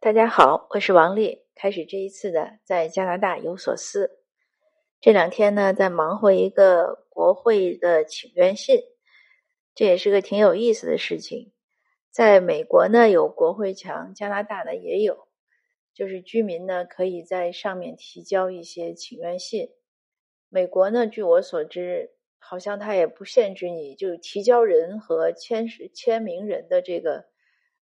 [0.00, 1.42] 大家好，我是王丽。
[1.56, 4.20] 开始这一次的在加拿大有所思。
[5.00, 8.80] 这两天呢，在忙活一个国会的请愿信，
[9.74, 11.52] 这也是个挺有意思的事情。
[12.12, 15.26] 在美国呢，有国会墙，加拿大呢也有，
[15.92, 19.70] 就是居民呢可以在上面提交一些请愿信。
[20.48, 27.26] 美国呢，据我所知，好像它也不限制你，就提交人和签签名人的这个。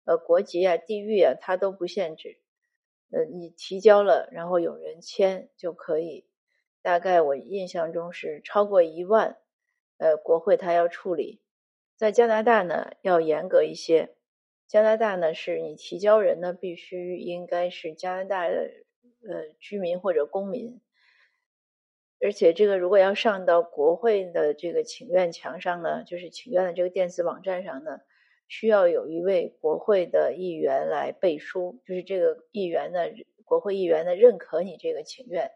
[0.06, 2.40] 呃，国籍啊、地域啊，它都不限制。
[3.12, 6.28] 呃，你提交了，然后有人签就可以。
[6.82, 9.38] 大概我印象中是超过一万，
[9.98, 11.42] 呃，国会它要处理。
[11.96, 14.16] 在加拿大呢，要严格一些。
[14.68, 18.70] 加拿大呢，是你提交人呢，必须应该是加拿大的
[19.28, 20.82] 呃居民或者公民。
[22.22, 28.02] 而且这个如果要上到国会的这个请愿墙上呢，就是请愿的这个电子网站上呢。
[28.48, 33.00] 需要有一位国会的议员来背书，就是这个议员呢，
[33.44, 35.52] 国会议员呢认可你这个请愿，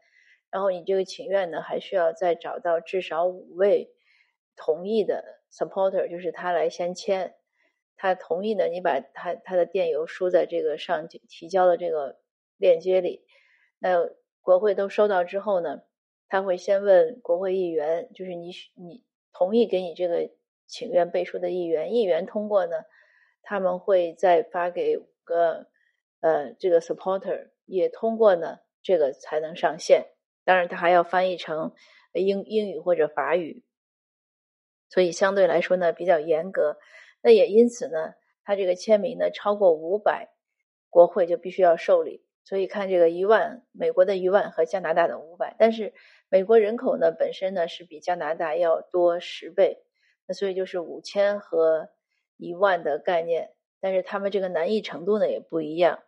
[0.49, 3.91] 然后你这个请愿呢还需要再找到至少五位
[4.55, 7.35] 同意的 supporter，就是他来先签，
[7.95, 12.19] 他同意呢，你把他他的电邮输在这个上提交的这个
[12.57, 13.23] 链接里，
[13.77, 14.09] 那
[14.41, 15.83] 国会都收到之后呢，
[16.27, 20.31] 他会先问国会议员，就是你你同意给你这个。
[20.69, 22.77] 请愿背书的议员，议员通过呢，
[23.41, 25.65] 他们会再发给五个
[26.21, 30.05] 呃这个 supporter 也通过呢，这个才能上线。
[30.45, 31.73] 当然，他还要翻译成
[32.13, 33.63] 英英语或者法语，
[34.89, 36.77] 所以相对来说呢比较严格。
[37.21, 40.29] 那也因此呢，他这个签名呢超过五百，
[40.89, 42.23] 国会就必须要受理。
[42.43, 45.93] 所以看这个一万，美国的一万和加拿大的五百，但是
[46.29, 49.83] 美国人口呢本身呢是比加拿大要多十倍。
[50.29, 51.89] 那所以就是五千和
[52.37, 56.03] 一万的概念，但是他们这个难易程度呢也不一样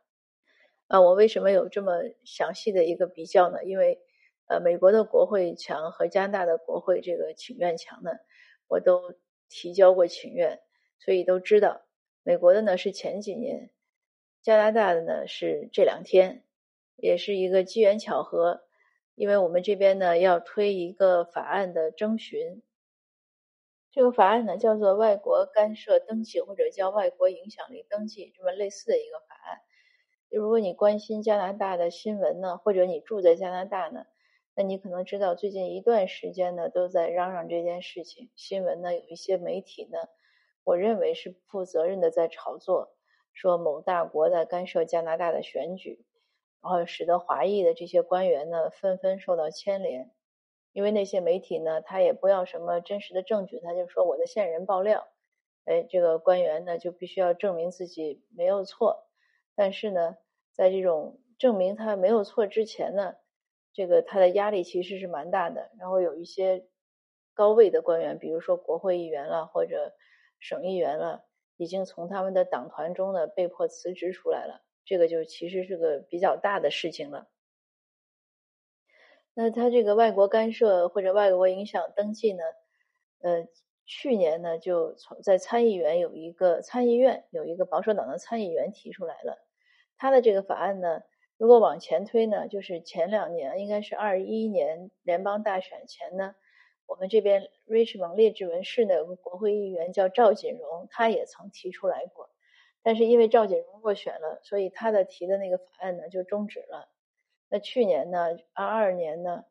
[0.86, 1.02] 啊。
[1.02, 3.64] 我为什么有这么详细的一个比较呢？
[3.64, 4.00] 因为
[4.46, 8.12] 呃，美国的国会墙和加拿大的国会这个请愿墙呢，
[8.68, 9.16] 我都
[9.50, 10.60] 提交过请愿，
[11.00, 11.82] 所以都知道
[12.22, 13.72] 美国的呢是前几年，
[14.44, 16.44] 加拿大的呢是这两天，
[16.96, 18.62] 也是一个机缘巧合，
[19.16, 22.62] 因为我们这边呢要推一个法案的征询。
[23.92, 29.60] 这个法案呢，叫做外国干涉登记，或者叫外国影响力登记，这么类似的一个法案。
[30.30, 34.06] 如果你关心加拿大的新闻呢，或者你住在加拿大呢，
[34.56, 38.30] 那你可能知道，最近一段时间呢，都在嚷嚷这件事情。
[38.38, 39.98] 新闻呢，有一些媒体呢，
[40.64, 42.96] 我认为是不负责任的在炒作，
[43.34, 46.06] 说某大国在干涉加拿大的选举，
[46.62, 50.12] 然后使得华裔的这些官员呢，纷纷受到牵连。
[50.74, 55.08] 因为那些媒体呢，他也不要什么真实的证据，他就说我的线人爆料，
[55.66, 59.08] 哎，这个官员呢就必须要证明自己没有错。
[59.56, 60.18] 但是呢，
[60.54, 63.16] 在这种证明他没有错之前呢，
[63.74, 65.72] 这个他的压力其实是蛮大的。
[65.78, 66.66] 然后有一些
[67.34, 69.94] 高位的官员，比如说国会议员了或者
[70.40, 71.26] 省议员了，
[71.58, 74.64] 已经从他们的党团中呢被迫辞职出来了。
[74.86, 77.30] 这个就其实是个比较大的事情了。
[79.44, 82.44] 那他这个外国干涉或者外国影响登记呢？
[83.22, 83.48] 呃，
[83.88, 89.40] 去年呢就在参议员有一个参议院有一个保守党的参议员提出来了，
[89.98, 91.02] 他的这个法案呢，
[91.38, 96.36] 如果往前推呢，就是前两年应该是二一年联邦大选前呢，
[96.86, 102.30] 我们这边 Richmond 列治文市的有个国会议员叫赵锦荣，他也曾提出来过，
[102.84, 106.90] 但是因为赵锦荣落选了，所以他的提的那个法案呢就终止了。
[107.54, 109.44] 那去年呢，二二年呢，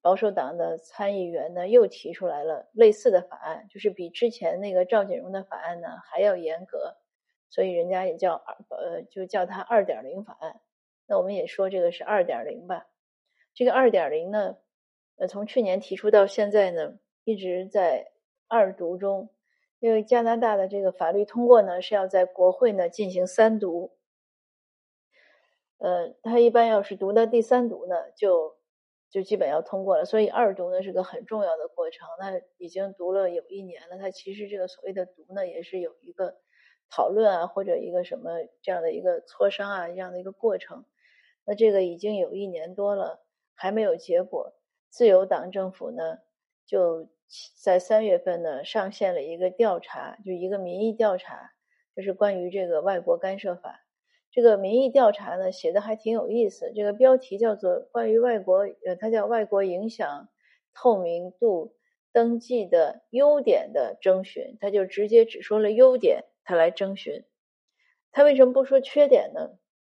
[0.00, 6.96] 保守党的参议员呢又提出来了类似的法案，就是比之前那个赵锦荣的法案呢还要严格，
[7.50, 10.58] 所以人家也叫二呃，就叫它二点零法案。
[11.06, 12.86] 那我们也说这个是二点零吧。
[13.52, 14.56] 这个二点零呢，
[15.16, 18.10] 呃，从去年提出到现在呢，一直在
[18.48, 19.28] 二读中，
[19.80, 23.92] 因为加拿大的这个法律通过呢是要在国会呢进行三读。
[25.84, 28.56] 呃，他一般要是读到第三读呢，就
[29.10, 30.06] 就基本要通过了。
[30.06, 32.08] 所以二读呢是个很重要的过程。
[32.18, 36.38] 那已经读了有一年了，他其实这个所谓的读呢，也是有一个
[36.88, 38.30] 讨论啊，或者一个什么
[38.62, 40.86] 这样的一个磋商啊这样的一个过程。
[41.44, 43.22] 那这个已经有一年多了，
[43.54, 44.54] 还没有结果。
[44.88, 46.20] 自由党政府呢，
[46.64, 47.10] 就
[47.62, 51.52] 在三月份呢上线了一个调查，就一个民意调查，
[51.94, 53.83] 就是关于这个外国干涉法。
[54.34, 60.28] 这个民意调查呢写的还挺有意思，这个标题叫做“关于外国呃，它叫外国影响
[60.74, 61.76] 透明度
[62.12, 67.22] 登记的优点的征询”，他就直接只说了优点，他来征询。
[68.10, 69.50] 他为什么不说缺点呢？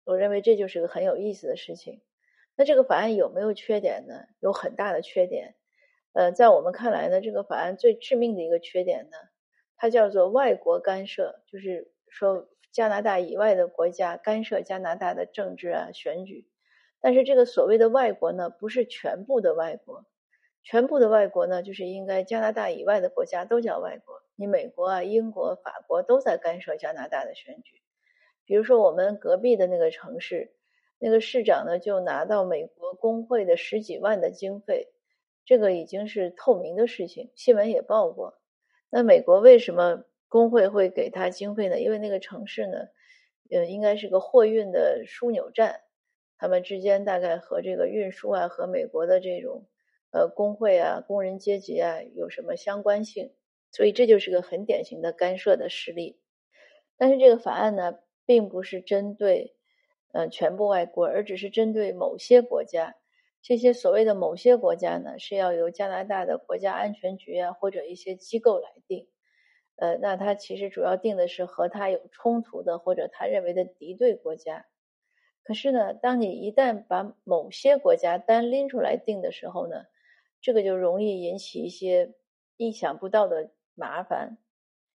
[0.05, 1.99] 我认为这就是个很有意思的事情。
[2.55, 4.23] 那这个法案有没有缺点呢？
[4.39, 5.55] 有很大的缺点。
[6.13, 9.17] 呃，在我们看来呢，这个法案最致命的一个缺点呢，
[9.75, 16.47] 它叫做外国干涉，就是说加拿大以外的国家干涉加拿大的政治啊选举。
[17.01, 20.05] 但是这个所谓的外国呢，不是全部的外国，
[20.63, 24.21] 全部的外国呢，就是应该加拿大以外的国家都叫外国。
[24.35, 27.81] 你美国啊、英国、法国都在干涉加拿大的选举。
[28.45, 30.51] 比如说我们隔壁的那个城市，
[30.97, 34.87] 那个市长呢就拿到美国工会的十几万的经费。
[35.45, 38.39] 这个已经是透明的事情，新闻也报过。
[38.89, 41.79] 那美国为什么工会会给他经费呢？
[41.81, 42.77] 因为那个城市呢，
[43.49, 45.81] 呃，应该是个货运的枢纽站，
[46.37, 49.67] 他们之间大概和这个运输啊，和美国的这种
[50.11, 53.33] 呃工会啊、工人阶级啊有什么相关性？
[53.71, 56.19] 所以这就是个很典型的干涉的实例。
[56.97, 59.55] 但是这个法案呢，并不是针对
[60.11, 62.95] 呃全部外国，而只是针对某些国家。
[63.41, 69.07] 这些所谓的某些国家呢，是要由加拿大的国家安全局啊，或者一些机构来定。
[69.79, 74.65] 呃，那他其实主要定的是和他有冲突的或者他认为的敌对国家。
[75.43, 79.85] 可是呢，当你一旦把某些国家单拎出来定的时候呢，
[80.41, 82.13] 这个就容易引起一些
[82.57, 84.37] 意想不到的麻烦，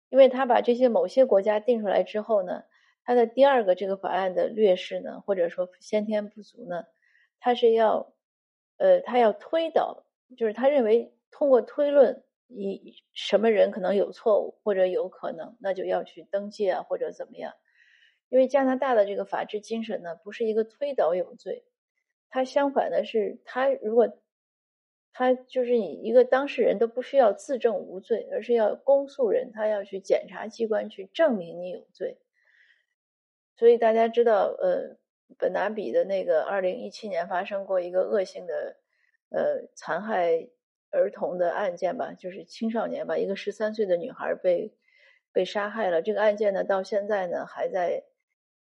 [0.10, 2.64] 因为他把这些某些国家定出来之后呢，
[3.04, 6.86] 他的第二个这个法案的劣势呢，或者说先天不足呢，
[7.40, 8.14] 他是要。
[8.78, 10.04] 呃，他要推导，
[10.36, 12.24] 就是他认为通过推论，
[12.56, 17.54] 以什么人可能有错误或者有可能，那就要去登记啊，或者怎么样？
[18.30, 21.66] 因为加拿大的这个法治精神呢，不是一个推导有罪，
[22.30, 24.18] 他相反的是，他如果
[25.12, 32.18] 他就是你一个当事人都不需要自证无罪，而是要公诉人他要去检察机关去证明你有罪。
[33.56, 34.98] 所以大家知道，呃。
[35.40, 38.78] 本拿比的那个二零一七年发生过一个恶性的，
[39.30, 40.48] 呃，残害
[40.94, 44.74] 儿童的案件吧，就是青少年吧，一个十三岁的女孩被
[45.34, 46.02] 被杀害了。
[46.02, 48.04] 这个案件呢，到现在呢还在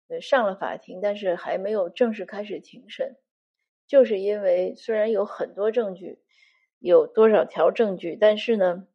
[0.08, 3.17] 呃上了法庭，但是还没有正式开始庭审，
[3.87, 6.19] 就是因为虽然有很多证据，
[6.81, 8.87] 有多少条证据，但是呢，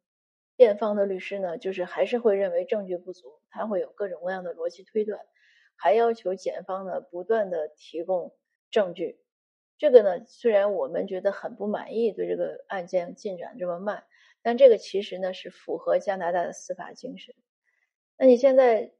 [0.54, 5.18] 辩方的律师呢，就是还是会认为证据不足，他会有各种各样的逻辑推断。
[5.74, 8.36] 还要求检方呢不断的提供
[8.70, 9.18] 证据，
[9.82, 14.04] 这个呢虽然我们觉得很不满意，对这个案件进展这么慢，
[14.40, 17.34] 但这个其实呢是符合加拿大的司法精神。
[18.16, 18.92] 那你现在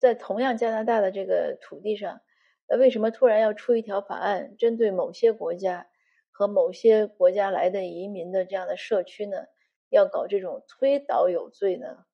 [0.00, 2.22] 在同样加拿大的这个土地上，
[2.66, 5.86] 呃，为什么突然要出一条法案，针对某些国家
[6.32, 9.44] 和某些国家来的移民的这样的社区呢，
[9.90, 12.04] 要搞这种推导有罪呢？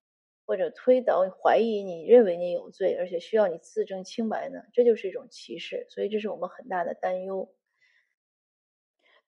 [0.46, 4.61] 或者推导怀疑你认为你有罪，而且需要你自证清白呢？
[4.73, 7.55] 这就是一种歧视，所以这是我们很大的担忧。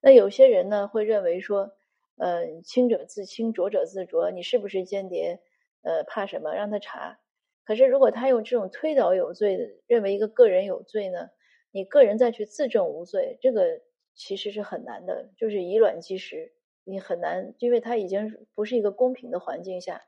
[0.01, 1.73] 那有些人呢会认为说，
[2.17, 5.41] 呃，清者自清，浊者自浊，你是不是间谍？
[5.83, 6.55] 呃，怕什么？
[6.55, 7.19] 让他查。
[7.65, 11.31] 可是如果他用这种推导有罪的，认为一个个人有罪呢？
[11.73, 13.81] 你个人再去自证无罪，这个
[14.15, 16.53] 其实是很难的，就是以卵击石，
[16.85, 20.03] 你很难，因为他已经不是一个公平的环境下。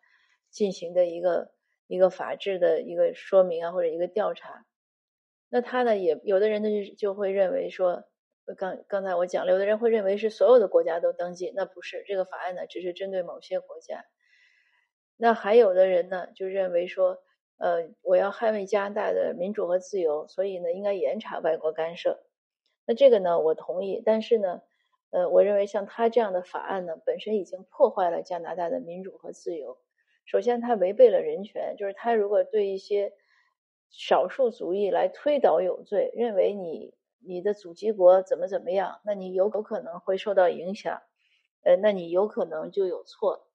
[0.50, 1.52] 进行的一个
[1.86, 4.66] 一个法治的一个说明啊，或者一个调查，
[5.48, 8.04] 那他呢也有的人呢就就会认为说，
[8.56, 14.04] 刚刚才我讲了，有的人会认为是所有的国家都登记，那不是这个法案呢，只是针对某些国家。
[15.16, 17.18] 那还有的人呢就认为说，
[17.58, 22.24] 呃，我要捍卫加拿大的民主和自由，所以呢应该严查外国干涉。
[22.86, 24.62] 那这个呢我同意，但是呢，
[25.10, 29.78] 呃，我认为像他这样的法案呢，本身已经破坏了加拿大的民主和自由。
[30.30, 33.14] 首先，他违背了人权，就是他如果对一些
[33.88, 36.92] 少数族裔来推导有罪，认为你
[37.26, 41.00] 你的祖籍国怎么怎么样，那你有有可能会受到影响，
[41.64, 43.48] 呃，那你有可能就有错。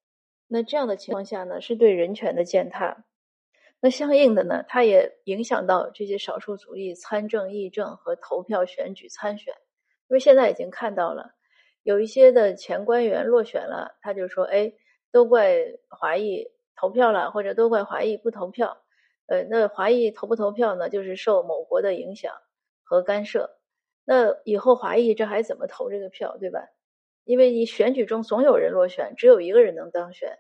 [0.48, 3.06] 那这样的情况下呢，是对人权的践踏。
[3.80, 9.53] 那相应的呢，它也影响到这些少数族裔参政、议政和投票、选举、参选。
[10.08, 11.36] 因为现在已经看到了，
[11.84, 14.74] 有一些的前官员落选了，他就说：“哎，
[15.12, 15.56] 都怪
[15.89, 18.77] 华裔。”投票了，或者都怪华裔不投票，
[19.27, 20.89] 呃，那华裔投不投票呢？
[20.89, 22.34] 就是受某国的影响
[22.84, 23.58] 和干涉。
[24.06, 26.60] 那以后华裔这还怎么投这个票，对吧？
[27.24, 30.39] 因为你选举中总有人落选，只有一个人能当选。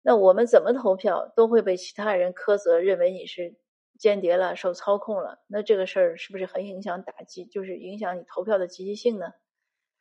[0.00, 3.54] 那我们怎么投票都会被其他人苛责，认为你是
[3.98, 5.40] 间谍了，受操控了。
[5.46, 9.32] 那这个事儿是不是很影响打击，就是影响你投票的积极性呢？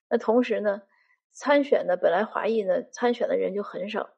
[0.09, 0.81] 那同时呢，
[1.33, 4.09] 参选的本来华裔呢参选的人就很少。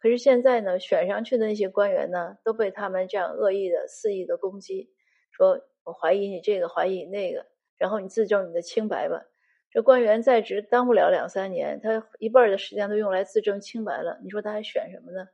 [0.00, 4.90] 可是现在呢，选上去的那些官员呢，都被他们这样恶意的、肆意的攻击，
[5.30, 9.22] 说我怀疑你这个，怀疑你那个，然后你自证你的清白吧。
[9.70, 15.28] 这官员在职当不了两三年，他一半的时间都用来自证清白了，你说他还选什么呢？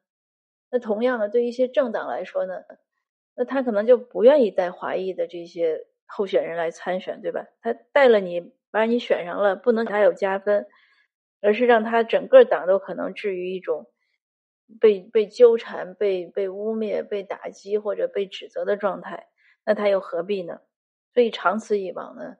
[0.71, 2.63] 那同样的，对一些政党来说呢，
[3.37, 7.47] 那他可能就不愿意带华裔的这些候选人来参选，对吧？
[7.61, 10.67] 他带了你，把你选上了，不能给他有加分，
[11.41, 13.87] 而是让他整个党都可能置于一种
[14.81, 19.29] 被被纠缠、被被污蔑、被打击或者被指责的状态。
[19.65, 20.61] 那他又何必呢？
[21.13, 22.37] 所以长此以往呢，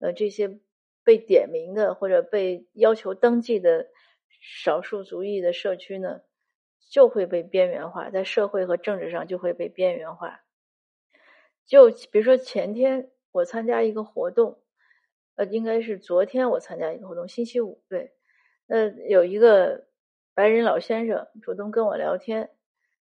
[0.00, 0.58] 呃，这些
[1.04, 3.88] 被点名的或者被要求登记的
[4.40, 6.20] 少数族裔的社区呢？
[6.88, 10.44] 就会被边缘化，在社会和政治上就会被边缘化。
[11.66, 14.62] 就比如说前天我参加一个活动，
[15.34, 18.12] 呃，应该是昨天我参加一个活动，星期五对。
[18.66, 19.85] 那有一个
[20.36, 22.50] 白人老先生主动跟我聊天，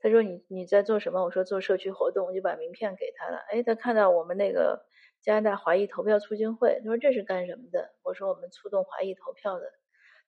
[0.00, 3.36] 他说：“你你在做什么？”我说：“做社区活动。”我就把名片给他了。
[3.50, 4.86] 哎，他看到我们那个
[5.20, 9.66] 加拿大华裔投票促进会，他说：“这是干什么的？”我说：“我们促动华裔投票的。”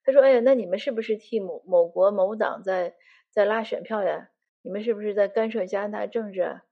[0.05, 2.95] 他说：“哎呀，那你们是不是替某某国某党在？”
[3.33, 4.29] 在拉选票呀？
[4.61, 6.65] 你们是不是在干涉加拿大政治啊？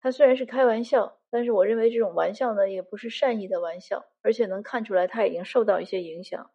[0.00, 6.52] 他虽然是开玩笑，但是我认为这种玩笑呢，也不是善意的玩笑，而且能看出来他已经受到一些影响。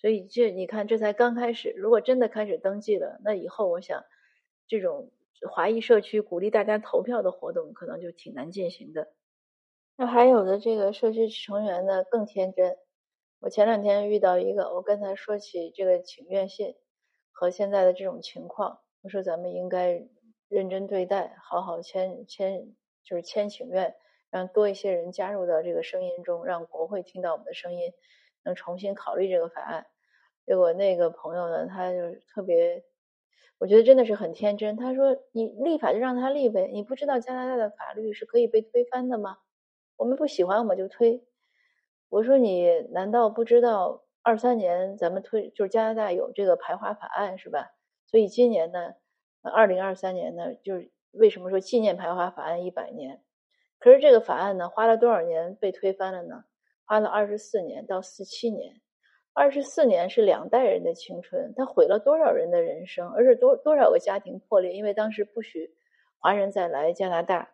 [0.00, 1.74] 所以这你看，这才刚开始。
[1.76, 4.02] 如果真的开始登记了，那以后我想，
[4.66, 5.12] 这种
[5.50, 9.12] 华裔社区鼓励大家投票的活动，可能就挺难进行的。
[9.96, 12.78] 那还有的这个社区成员呢，更天真。
[13.40, 16.76] 我前两天遇到一个，我跟他说起这个请愿信。
[17.32, 20.06] 和现在的这种情况，我说咱们应该
[20.48, 23.94] 认真对待，好好签签，就是签请愿，
[24.28, 27.94] 让多一些人加入到这个声音中，让国会听到我们的声音，
[28.44, 29.86] 能重新考虑这个法案。
[30.46, 32.84] 结果那个朋友呢，他就特别，
[33.58, 34.76] 我觉得真的是很天真。
[34.76, 39.38] 他说：“你立法就让他立呗，你不知道加拿大的法律是可以被推翻的吗？
[39.96, 41.24] 我们不喜欢我们就推。”
[42.08, 47.70] 我说：“你难道不知道？”二三年咱们推就是加拿大有这个排华法案是吧？
[48.06, 48.92] 所以今年呢，
[49.42, 53.22] 二零二三年呢，就是为什么说纪念排华法案一百年？
[53.78, 56.44] 可是这个法案呢，花了多少年被推翻了呢？
[56.90, 58.80] 花了二十四年到四七年，
[59.32, 65.72] 二十四年是两代人的青春，它毁了多少人的人生，而且多多少个家庭破裂，因为当时不许
[66.18, 67.52] 华人再来加拿大，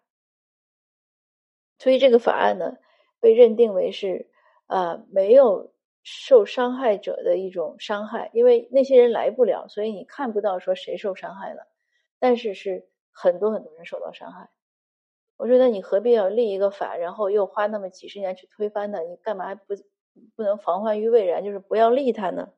[1.78, 2.78] 所以这个法案呢，
[3.20, 4.30] 被认定为是
[4.68, 5.74] 呃没有。
[6.08, 11.66] 受伤害者的一种伤害，因为那些人来不了，所以你看不到说谁受伤害了，
[12.20, 14.48] 但是是很多很多人受到伤害。
[15.36, 19.00] 我说那你何必要立一个法，然后又花那么几十年去推翻它？
[19.00, 19.74] 你干嘛不
[20.34, 22.52] 不能防患于未然，就是不要立它呢？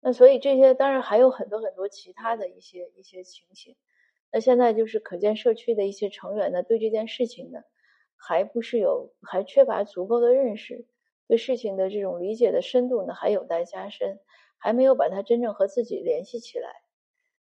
[0.00, 3.76] 那所以这些当然还有很多很多其他的一些一些情形。
[4.32, 7.60] 那现在就是可见社区的一些成员呢，对这件事情呢，
[8.16, 10.86] 还不是有还缺乏足够的认识。
[11.28, 14.20] 对事情的这种理解的深度呢，还有待加深，
[14.56, 16.82] 还没有把它真正和自己联系起来。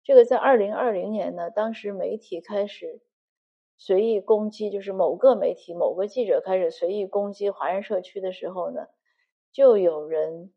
[0.03, 3.01] 这个在二零二零年呢，当时媒体开始
[3.77, 8.88] 随意攻击，就是某个媒体、某个记者开始随意攻击华人社区的时候呢，
[9.51, 10.53] 就有人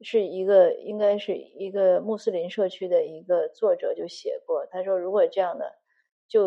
[0.00, 5.78] 是一个应该是一个穆斯林社区的一个作者就写过，他说如果这样的，
[6.28, 6.46] 就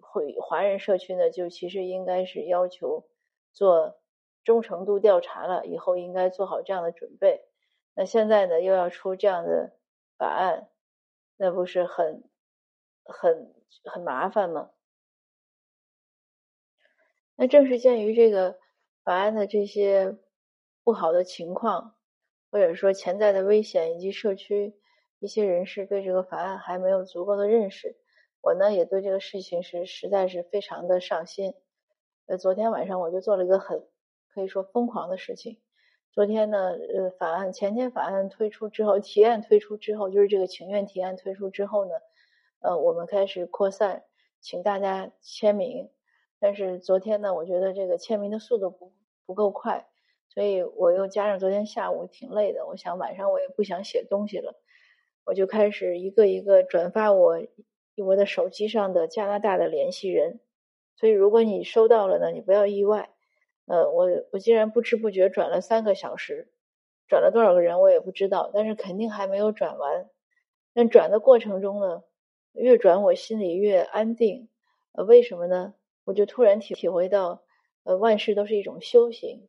[0.00, 3.06] 会华人社区呢，就其实应该是要求
[3.52, 3.96] 做。
[4.42, 7.44] 忠诚度调查了以后，应该做好这样的准备。
[7.94, 9.76] 那现在呢，又要出这样的
[10.16, 10.70] 法案，
[11.36, 12.24] 那不是很
[13.04, 13.54] 很
[13.84, 14.70] 很麻烦吗？
[17.40, 18.58] 那正是鉴于这个
[19.02, 20.18] 法案的这些
[20.84, 21.94] 不好的情况，
[22.50, 24.74] 或者说潜在的危险，以及社区
[25.20, 27.96] 一些人士对这个法案还没有足够的认识，
[28.42, 31.54] 我呢也对这个事情是实在是非常的上心。
[32.26, 33.88] 呃，昨天晚上我就做了一个很。
[34.34, 35.58] 可以说疯狂的事情。
[36.12, 41.92] 昨天呢，呃，法案前天法案推出之后，提案推出之后，就是这个请愿提案推出之后呢，
[42.60, 44.04] 呃，我们开始扩散，
[44.40, 45.88] 请大家签名。
[46.40, 48.92] 但是昨天呢，我觉得这个签名的速度不
[49.26, 49.86] 不够快，
[50.28, 54.54] 所以我又加上昨天下午挺累的，我想晚上我也不想写东西了，
[55.24, 57.38] 我就开始一个一个转发我
[57.96, 60.40] 我的手机上的加拿大的联系人。
[60.96, 63.10] 所以如果你收到了呢，你不要意外。
[63.66, 66.50] 呃，我我竟然不知不觉转了三个小时，
[67.06, 70.10] 转了多少个人我也不知道，但是肯定还没有转完。
[70.74, 72.02] 但转的过程中呢，
[72.52, 74.48] 越转我心里越安定。
[74.92, 75.74] 呃，为什么呢？
[76.04, 77.42] 我就突然体体会到，
[77.84, 79.48] 呃，万事都是一种修行。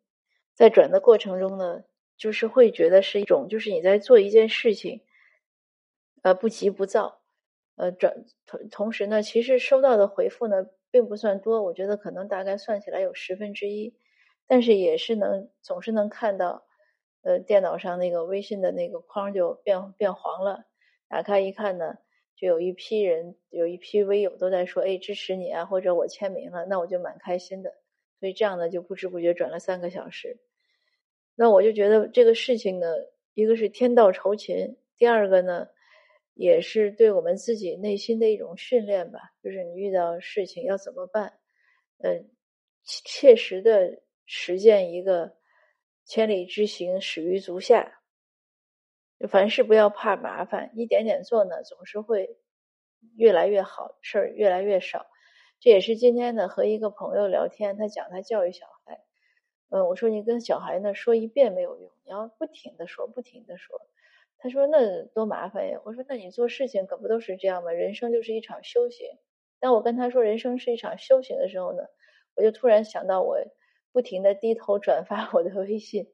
[0.53, 1.84] 在转的过程中呢，
[2.17, 5.01] 就是会觉得是一种，就是你在做一件事情，
[6.22, 7.22] 呃，不急不躁。
[7.75, 13.96] 呃，转同同时呢，其实收到的回复呢，并不算多，我觉得可能大概算起来有十分之一，
[14.46, 16.65] 但是也是能总是能看到，
[17.24, 20.65] 呃，电脑上那个微信的那个框就变变黄了，
[21.08, 21.96] 打开一看呢，
[22.41, 27.71] 就有一批人，有一批微友都在说，哎，支持你啊，或者我签名了，那我就蛮开心的。
[28.19, 30.39] 所以这样呢，就不知不觉转了三个小时。
[31.36, 32.88] 那我就觉得这个事情呢，
[33.36, 35.67] 一个是天道酬勤，第二个呢。
[36.33, 41.33] 也是对我们自己内心的一种训练吧，就是你遇到事情要怎么办，
[42.00, 42.29] 嗯，
[42.86, 45.36] 切实的实践一个
[46.05, 48.00] 千里之行始于足下，
[49.30, 52.38] 凡事不要怕麻烦，一点点做呢，总是会
[53.16, 55.06] 越来越好，事儿越来越少。
[55.60, 59.00] 这也是今天呢和一个朋友聊天，他讲他教育小孩，
[59.70, 63.80] 嗯，我说你跟小孩呢说一遍没有用，你要不停的说，不停的说。
[64.44, 67.72] 他说：“那多麻烦呀！”我说：“那你做事情可不都是这样吗？
[67.72, 69.08] 人生就是一场修行。”
[69.62, 71.84] 当我跟他说“人生是一场修行”的时候呢，
[72.36, 73.38] 我就突然想到，我
[73.92, 76.08] 不停的低头转发我的微信，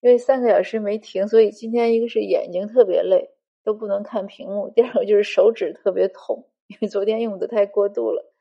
[0.00, 3.30] 因为三个小时没停，所以今天一个是眼睛特别累，
[3.62, 8.32] 都不能看屏幕；第二个就是手指特别痛，因为昨天用的太过度了。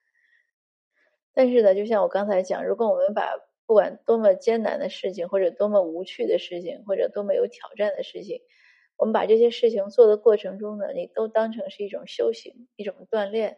[1.33, 3.33] 但是呢，就像我刚才讲，如果我们把
[3.65, 8.41] 不管多么艰难的事情，或者多么无趣的事情，或者多么有挑战的事情，
[8.97, 13.57] 我们把这些事情做的过程中呢，你都当成是一种修行、一种锻炼，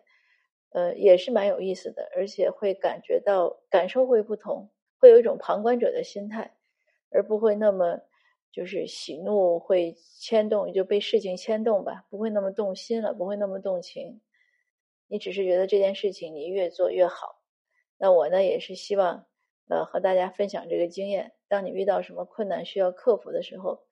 [0.72, 6.56] 呃，也是蛮有意思的，而且会感觉到感受会不同，会有一种旁观者的心态，
[7.12, 8.00] 而不会那么
[8.52, 14.22] 就是喜怒会牵动，就被事情牵动吧，不会那么动心了，不会那么动情。
[15.08, 17.42] 你只是觉得这件事情你越做越好。
[17.98, 19.28] 那我呢，也是希望
[19.70, 21.34] 呃和大家分享这个经验。
[21.48, 23.84] 当你遇到什么困难需要克服的时候。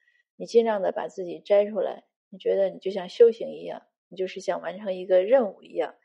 [0.41, 5.95] 你尽量的把自己摘出来，你觉得你就像修行一样，你就是想完成一个任务一样。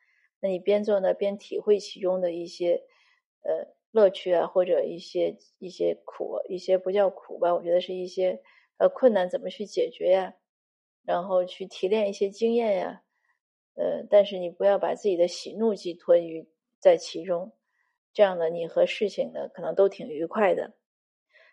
[0.41, 2.83] 那你边做呢，边体会其中的一些
[3.43, 8.43] 呃乐趣啊，或者一些一些苦，一些不叫苦吧，我觉得是一些
[8.79, 10.35] 呃困难怎么去解决呀，
[11.05, 13.03] 然后去提炼一些经验呀，
[13.77, 16.45] 呃，但是你不要把自己的喜怒寄托于
[16.81, 17.53] 在其中，
[18.13, 20.75] 这样呢，你和事情呢可能都挺愉快的。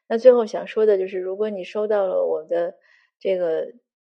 [0.07, 2.75] 那最后想说的就是，如果你收到了我的
[3.19, 3.71] 这个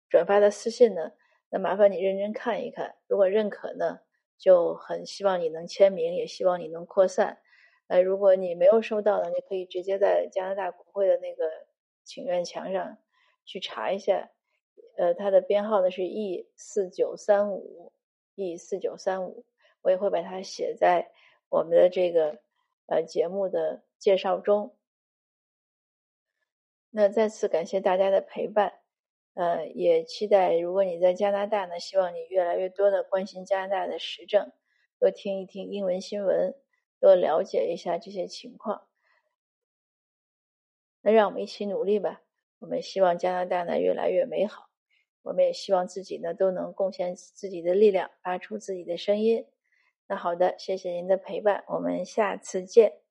[0.10, 1.12] 转发的私信呢，
[1.50, 2.96] 那麻烦你认真看一看。
[3.08, 4.00] 如果认可呢，
[4.38, 7.38] 就很希望你能签名，也希望你能扩散。
[7.88, 11.50] 呃，如果你没有收到呢，你可以直接在加拿大国会的那个
[12.04, 12.98] 请愿墙上
[13.46, 14.32] 去查一下。
[14.96, 17.92] 呃，它的编号呢是 E 四九三五
[18.36, 19.44] E 四九三五，
[19.82, 21.12] 我也会把它写在
[21.50, 22.40] 我们的这个
[22.86, 24.76] 呃节目的介绍中。
[26.92, 28.82] 那再次感谢大家的陪伴，
[29.34, 34.52] 呃，也期待如果你在加拿大呢，希望你越来越多的关心加拿大的时政，
[35.00, 36.54] 多听一听英文新闻，
[37.04, 38.88] 多了解一下这些情况。
[41.02, 42.22] 那让我们一起努力吧，
[42.60, 44.70] 我们希望加拿大呢越来越美好，
[45.22, 49.46] 我们也希望自己呢都能贡献自己的力量，发出自己的声音。
[50.08, 53.03] 那好的，谢谢您的陪伴，我们下次见。